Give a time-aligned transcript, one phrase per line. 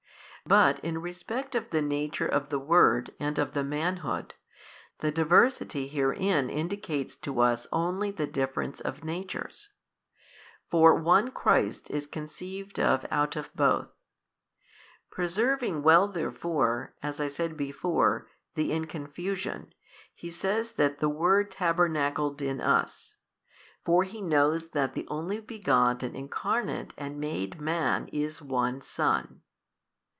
[0.43, 4.33] But in respect of the Nature of the Word and of the Manhood,
[4.97, 9.69] the diversity herein indicates to us only the difference [of natures].
[10.67, 14.01] For One Christ is conceived of out of both.
[15.11, 19.73] Preserving well therefore (as I said before) the inconfusion,
[20.15, 23.15] he says that the Word tabernacled in us.
[23.85, 29.43] For he knows that the Only Begotten Incarnate and made Man is One Son.